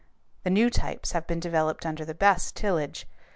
[0.41, 3.07] The new types have been developed under the best tillage.